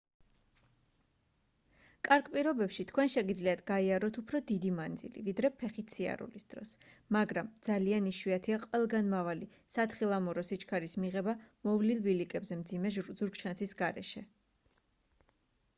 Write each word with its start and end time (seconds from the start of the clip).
კარგ 2.07 2.29
პირობებში 2.35 2.85
თქვენ 2.91 3.11
შეგიძლიათ 3.15 3.59
გაიაროთ 3.71 4.17
უფრო 4.21 4.41
დიდი 4.53 4.71
მანძილი 4.79 5.23
ვიდრე 5.29 5.51
ფეხით 5.59 5.93
სიარულის 5.97 6.47
დროს 6.55 6.71
მაგრამ 7.19 7.51
ძალიან 7.69 8.09
იშვიათია 8.15 8.59
ყველგანმავალი 8.67 9.51
სათხილამურო 9.79 10.47
სიჩქარის 10.51 10.97
მიღება 11.07 11.37
მოვლილ 11.71 12.05
ბილიკებზე 12.11 12.59
მძიმე 12.67 12.95
ზურგჩანთის 13.21 13.77
გარეშე 13.87 14.25